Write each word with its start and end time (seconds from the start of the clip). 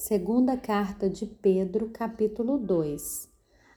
Segunda 0.00 0.56
carta 0.56 1.10
de 1.10 1.26
Pedro, 1.26 1.88
capítulo 1.88 2.56
2. 2.56 3.28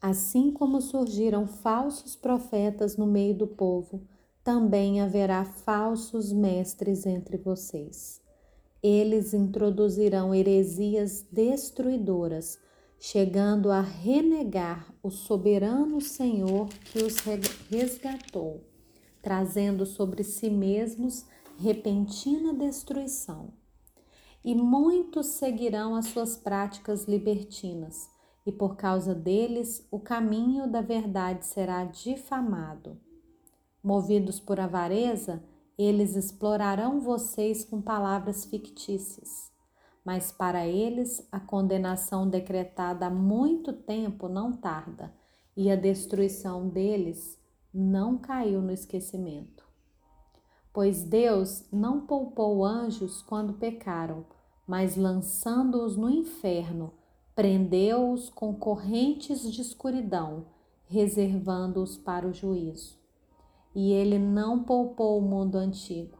Assim 0.00 0.52
como 0.52 0.80
surgiram 0.80 1.44
falsos 1.44 2.14
profetas 2.14 2.96
no 2.96 3.04
meio 3.04 3.34
do 3.34 3.48
povo, 3.48 4.00
também 4.44 5.00
haverá 5.00 5.44
falsos 5.44 6.32
mestres 6.32 7.04
entre 7.04 7.36
vocês. 7.36 8.22
Eles 8.80 9.34
introduzirão 9.34 10.32
heresias 10.32 11.26
destruidoras, 11.32 12.60
chegando 12.96 13.72
a 13.72 13.80
renegar 13.80 14.94
o 15.02 15.10
soberano 15.10 16.00
Senhor 16.00 16.68
que 16.92 17.02
os 17.02 17.16
resgatou, 17.68 18.62
trazendo 19.20 19.84
sobre 19.84 20.22
si 20.22 20.48
mesmos 20.48 21.26
repentina 21.58 22.54
destruição 22.54 23.63
e 24.44 24.54
muitos 24.54 25.26
seguirão 25.26 25.94
as 25.94 26.06
suas 26.06 26.36
práticas 26.36 27.04
libertinas, 27.04 28.10
e 28.44 28.52
por 28.52 28.76
causa 28.76 29.14
deles 29.14 29.86
o 29.90 29.98
caminho 29.98 30.70
da 30.70 30.82
verdade 30.82 31.46
será 31.46 31.84
difamado. 31.84 33.00
Movidos 33.82 34.38
por 34.38 34.60
avareza, 34.60 35.42
eles 35.78 36.14
explorarão 36.14 37.00
vocês 37.00 37.64
com 37.64 37.80
palavras 37.80 38.44
fictícias. 38.44 39.50
Mas 40.04 40.30
para 40.30 40.66
eles 40.66 41.26
a 41.32 41.40
condenação 41.40 42.28
decretada 42.28 43.06
há 43.06 43.10
muito 43.10 43.72
tempo 43.72 44.28
não 44.28 44.52
tarda, 44.52 45.14
e 45.56 45.70
a 45.70 45.76
destruição 45.76 46.68
deles 46.68 47.38
não 47.72 48.18
caiu 48.18 48.60
no 48.60 48.70
esquecimento. 48.70 49.64
Pois 50.72 51.02
Deus 51.04 51.64
não 51.72 52.06
poupou 52.06 52.64
anjos 52.64 53.22
quando 53.22 53.54
pecaram, 53.54 54.26
mas 54.66 54.96
lançando-os 54.96 55.96
no 55.96 56.08
inferno, 56.10 56.92
prendeu-os 57.34 58.30
com 58.30 58.54
correntes 58.54 59.52
de 59.52 59.60
escuridão, 59.60 60.46
reservando-os 60.86 61.96
para 61.96 62.26
o 62.26 62.32
juízo. 62.32 62.98
E 63.74 63.92
ele 63.92 64.18
não 64.18 64.62
poupou 64.62 65.18
o 65.18 65.22
mundo 65.22 65.56
antigo, 65.56 66.18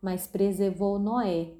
mas 0.00 0.26
preservou 0.26 0.98
Noé, 0.98 1.52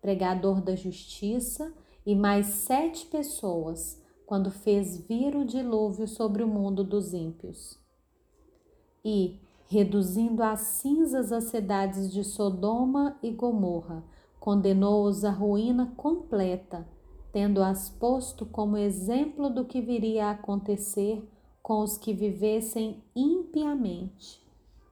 pregador 0.00 0.60
da 0.60 0.74
justiça, 0.74 1.72
e 2.04 2.14
mais 2.14 2.46
sete 2.46 3.06
pessoas, 3.06 4.02
quando 4.26 4.50
fez 4.50 4.96
vir 4.96 5.34
o 5.34 5.44
dilúvio 5.44 6.06
sobre 6.06 6.42
o 6.42 6.48
mundo 6.48 6.84
dos 6.84 7.12
ímpios. 7.12 7.78
E, 9.04 9.40
reduzindo 9.68 10.42
a 10.42 10.56
cinzas 10.56 11.32
as 11.32 11.44
cidades 11.44 12.12
de 12.12 12.24
Sodoma 12.24 13.18
e 13.22 13.30
Gomorra, 13.30 14.04
condenou-os 14.40 15.24
à 15.24 15.30
ruína 15.30 15.92
completa, 15.96 16.88
tendo-as 17.30 17.90
posto 17.90 18.46
como 18.46 18.78
exemplo 18.78 19.50
do 19.50 19.66
que 19.66 19.80
viria 19.80 20.26
a 20.26 20.30
acontecer 20.30 21.22
com 21.62 21.80
os 21.82 21.98
que 21.98 22.14
vivessem 22.14 23.04
impiamente. 23.14 24.40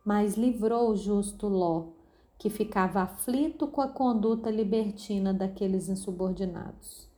Mas 0.04 0.36
livrou 0.36 0.90
o 0.90 0.96
justo 0.96 1.48
Ló, 1.48 1.86
que 2.38 2.50
ficava 2.50 3.00
aflito 3.00 3.66
com 3.66 3.80
a 3.80 3.88
conduta 3.88 4.50
libertina 4.50 5.32
daqueles 5.34 5.88
insubordinados. 5.88 7.08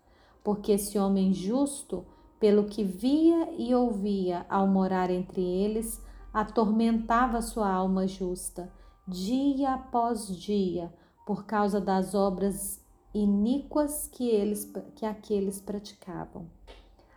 Porque 0.42 0.72
esse 0.72 0.98
homem 0.98 1.34
justo, 1.34 2.06
pelo 2.38 2.64
que 2.64 2.82
via 2.82 3.52
e 3.58 3.74
ouvia 3.74 4.46
ao 4.48 4.66
morar 4.66 5.10
entre 5.10 5.42
eles, 5.42 6.02
atormentava 6.32 7.42
sua 7.42 7.70
alma 7.70 8.06
justa, 8.06 8.72
dia 9.06 9.74
após 9.74 10.34
dia, 10.34 10.90
por 11.26 11.44
causa 11.44 11.80
das 11.80 12.14
obras 12.14 12.80
iníquas 13.14 14.08
que 14.08 14.28
eles 14.28 14.70
que 14.94 15.04
aqueles 15.04 15.60
praticavam. 15.60 16.46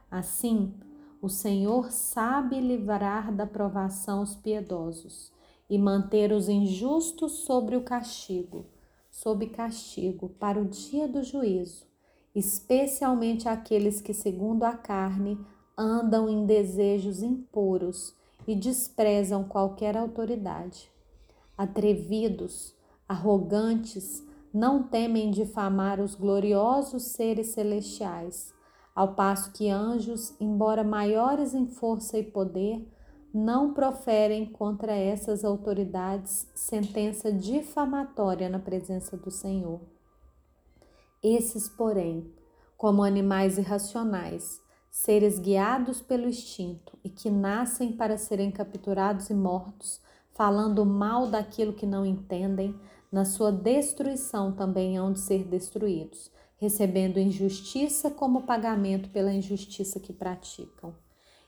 Assim, 0.09 0.73
o 1.22 1.30
Senhor 1.30 1.92
sabe 1.92 2.59
livrar 2.59 3.34
da 3.34 3.46
provação 3.46 4.22
os 4.22 4.36
piedosos 4.36 5.31
e 5.69 5.78
manter 5.78 6.31
os 6.31 6.50
injustos 6.50 7.46
sobre 7.46 7.75
o 7.75 7.84
castigo, 7.84 8.66
sob 9.09 9.47
castigo 9.47 10.30
para 10.30 10.59
o 10.59 10.66
dia 10.66 11.08
do 11.08 11.24
juízo, 11.24 11.85
especialmente 12.35 13.47
aqueles 13.47 14.02
que 14.02 14.14
segundo 14.14 14.64
a 14.64 14.74
carne 14.74 15.40
andam 15.78 16.30
em 16.30 16.46
desejos 16.46 17.24
impuros 17.24 18.14
e 18.47 18.56
desprezam 18.56 19.44
qualquer 19.44 19.96
autoridade. 19.96 20.91
Atrevidos, 21.58 22.75
arrogantes, 23.08 24.24
não 24.53 24.84
temem 24.84 25.31
difamar 25.31 26.00
os 26.00 26.16
gloriosos 26.16 27.03
seres 27.03 27.47
celestiais, 27.47 28.53
ao 28.96 29.16
passo 29.16 29.52
que 29.52 29.69
anjos, 29.69 30.36
embora 30.40 30.84
maiores 30.84 31.53
em 31.53 31.66
força 31.66 32.18
e 32.18 32.24
poder, 32.24 32.88
não 33.34 33.74
proferem 33.74 34.46
contra 34.46 34.94
essas 34.94 35.44
autoridades 35.44 36.47
sentença 36.53 37.31
difamatória 37.31 38.47
na 38.47 38.59
presença 38.59 39.18
do 39.18 39.31
Senhor. 39.31 39.81
Esses, 41.24 41.68
porém, 41.68 42.31
como 42.78 43.02
animais 43.02 43.58
irracionais, 43.58 44.62
seres 44.91 45.40
guiados 45.40 46.00
pelo 46.00 46.28
instinto 46.28 46.96
e 47.03 47.09
que 47.09 47.31
nascem 47.31 47.94
para 47.94 48.18
serem 48.18 48.52
capturados 48.52 49.31
e 49.31 49.34
mortos, 49.34 50.00
falando 50.34 50.86
mal 50.86 51.28
daquilo 51.28 51.74
que 51.74 51.86
não 51.86 52.06
entendem, 52.06 52.76
na 53.12 53.26
sua 53.26 53.52
destruição 53.52 54.52
também 54.52 54.98
hão 54.98 55.14
de 55.14 55.20
ser 55.20 55.44
destruídos, 55.44 56.32
recebendo 56.58 57.20
injustiça 57.20 58.10
como 58.10 58.44
pagamento 58.44 59.10
pela 59.10 59.34
injustiça 59.34 60.00
que 60.00 60.12
praticam. 60.12 60.96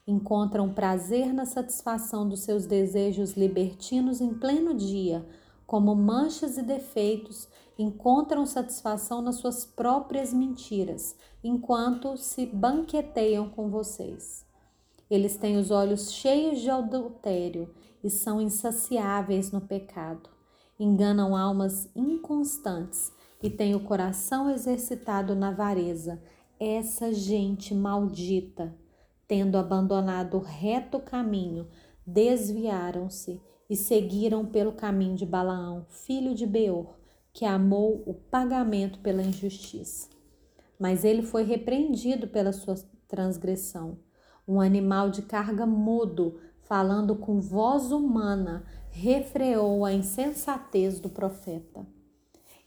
Encontram 0.07 0.71
prazer 0.71 1.33
na 1.33 1.45
satisfação 1.45 2.29
dos 2.29 2.41
seus 2.41 2.67
desejos 2.67 3.33
libertinos 3.33 4.21
em 4.21 4.33
pleno 4.35 4.75
dia, 4.75 5.25
como 5.65 5.95
manchas 5.95 6.57
e 6.57 6.61
defeitos, 6.61 7.49
encontram 7.77 8.45
satisfação 8.45 9.21
nas 9.21 9.37
suas 9.37 9.65
próprias 9.65 10.31
mentiras, 10.31 11.15
enquanto 11.43 12.15
se 12.17 12.45
banqueteiam 12.45 13.49
com 13.49 13.69
vocês. 13.69 14.45
Eles 15.09 15.35
têm 15.37 15.57
os 15.57 15.71
olhos 15.71 16.11
cheios 16.11 16.61
de 16.61 16.69
adultério 16.69 17.73
e 18.05 18.09
são 18.09 18.39
insaciáveis 18.39 19.51
no 19.51 19.59
pecado 19.59 20.35
enganam 20.79 21.35
almas 21.35 21.89
inconstantes 21.95 23.13
e 23.41 23.49
têm 23.49 23.75
o 23.75 23.83
coração 23.83 24.49
exercitado 24.49 25.35
na 25.35 25.49
avareza. 25.49 26.21
Essa 26.59 27.13
gente 27.13 27.73
maldita, 27.73 28.75
tendo 29.27 29.57
abandonado 29.57 30.37
o 30.37 30.41
reto 30.41 30.99
caminho, 30.99 31.67
desviaram-se 32.05 33.41
e 33.69 33.75
seguiram 33.75 34.45
pelo 34.45 34.73
caminho 34.73 35.15
de 35.15 35.25
Balaão, 35.25 35.85
filho 35.89 36.35
de 36.35 36.45
Beor, 36.45 36.95
que 37.33 37.45
amou 37.45 38.03
o 38.05 38.13
pagamento 38.13 38.99
pela 38.99 39.21
injustiça. 39.21 40.09
Mas 40.79 41.03
ele 41.03 41.23
foi 41.23 41.43
repreendido 41.43 42.27
pela 42.27 42.53
sua 42.53 42.75
transgressão. 43.07 43.97
Um 44.47 44.61
animal 44.61 45.09
de 45.09 45.23
carga 45.23 45.65
mudo, 45.65 46.39
falando 46.67 47.15
com 47.15 47.39
voz 47.39 47.91
humana, 47.91 48.65
refreou 48.89 49.85
a 49.85 49.93
insensatez 49.93 50.99
do 50.99 51.09
profeta. 51.09 51.85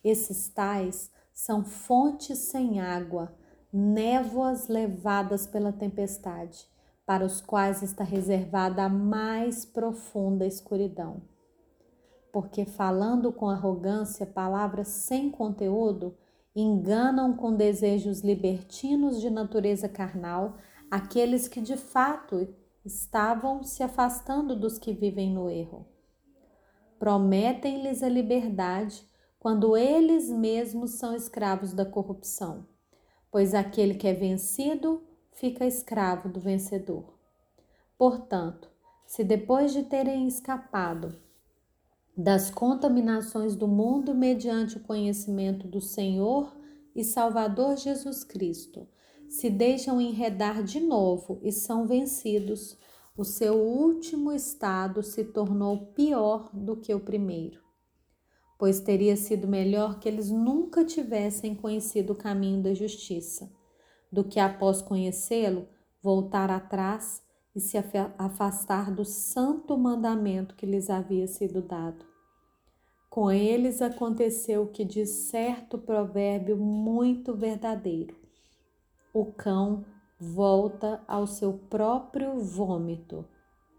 Esses 0.03 0.49
tais 0.49 1.11
são 1.35 1.65
fontes 1.65 2.39
sem 2.39 2.81
água, 2.81 3.35
névoas 3.73 4.69
levadas 4.69 5.47
pela 5.47 5.73
tempestade, 5.73 6.67
para 7.05 7.25
os 7.25 7.41
quais 7.41 7.83
está 7.83 8.05
reservada 8.05 8.85
a 8.85 8.89
mais 8.89 9.65
profunda 9.65 10.47
escuridão. 10.47 11.23
Porque 12.33 12.65
falando 12.65 13.33
com 13.33 13.49
arrogância 13.49 14.27
palavras 14.27 14.89
sem 14.89 15.31
conteúdo, 15.31 16.15
enganam 16.55 17.35
com 17.35 17.55
desejos 17.55 18.21
libertinos 18.21 19.21
de 19.21 19.31
natureza 19.31 19.89
carnal 19.89 20.57
aqueles 20.91 21.49
que 21.49 21.61
de 21.61 21.77
fato 21.77 22.49
estavam 22.89 23.63
se 23.63 23.83
afastando 23.83 24.59
dos 24.59 24.79
que 24.79 24.93
vivem 24.93 25.33
no 25.33 25.49
erro 25.49 25.87
prometem-lhes 26.99 28.03
a 28.03 28.09
liberdade 28.09 29.07
quando 29.39 29.77
eles 29.77 30.29
mesmos 30.29 30.93
são 30.93 31.15
escravos 31.15 31.73
da 31.73 31.85
corrupção, 31.85 32.67
pois 33.31 33.55
aquele 33.55 33.95
que 33.95 34.09
é 34.09 34.13
vencido 34.13 35.03
fica 35.33 35.65
escravo 35.65 36.29
do 36.29 36.41
vencedor. 36.41 37.17
Portanto, 37.97 38.69
se 39.07 39.23
depois 39.23 39.73
de 39.73 39.85
terem 39.85 40.27
escapado 40.27 41.17
das 42.17 42.51
contaminações 42.51 43.55
do 43.55 43.69
mundo 43.69 44.13
mediante 44.13 44.77
o 44.77 44.83
conhecimento 44.83 45.69
do 45.69 45.81
Senhor 45.81 46.53
e 46.95 47.05
Salvador 47.05 47.77
Jesus 47.77 48.25
Cristo, 48.25 48.89
se 49.29 49.51
deixam 49.51 50.01
enredar 50.01 50.63
de 50.63 50.81
novo 50.81 51.39
e 51.43 51.53
são 51.53 51.87
vencidos, 51.87 52.79
o 53.17 53.25
seu 53.25 53.55
último 53.55 54.33
estado 54.33 55.03
se 55.03 55.25
tornou 55.25 55.87
pior 55.93 56.51
do 56.53 56.77
que 56.77 56.95
o 56.95 57.01
primeiro, 57.01 57.61
pois 58.59 58.81
teria 58.81 59.17
sido 59.17 59.49
melhor 59.49 59.99
que 59.99 60.09
eles 60.09 60.31
nunca 60.31 60.85
tivessem 60.85 61.55
conhecido 61.55 62.13
o 62.13 62.17
caminho 62.17 62.63
da 62.63 62.73
justiça, 62.75 63.51
do 64.11 64.25
que 64.25 64.39
após 64.39 64.81
conhecê-lo 64.81 65.69
voltar 66.03 66.51
atrás 66.51 67.23
e 67.55 67.61
se 67.61 67.77
afastar 68.17 68.91
do 68.95 69.05
santo 69.05 69.77
mandamento 69.77 70.55
que 70.55 70.65
lhes 70.65 70.89
havia 70.89 71.27
sido 71.27 71.61
dado. 71.61 72.07
Com 73.11 73.33
eles 73.33 73.83
aconteceu 73.83 74.63
o 74.63 74.69
que 74.69 74.85
diz 74.85 75.11
certo 75.29 75.77
provérbio 75.77 76.57
muito 76.57 77.35
verdadeiro: 77.35 78.15
o 79.13 79.27
cão 79.27 79.85
volta 80.19 81.03
ao 81.07 81.27
seu 81.27 81.53
próprio 81.53 82.39
vômito 82.41 83.25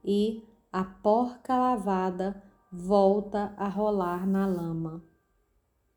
e 0.03 0.43
a 0.71 0.83
porca 0.83 1.57
lavada 1.57 2.41
volta 2.71 3.53
a 3.57 3.67
rolar 3.67 4.27
na 4.27 4.45
lama. 4.45 5.08